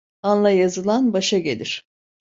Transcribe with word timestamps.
Alna 0.23 0.51
yazılan 0.51 1.13
başa 1.13 1.39
gelir. 1.39 1.83